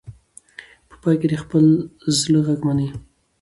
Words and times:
په 0.89 0.95
پای 1.01 1.15
کې 1.21 1.27
د 1.31 1.35
خپل 1.43 1.65
زړه 2.19 2.39
غږ 2.47 2.59
مني. 2.67 2.87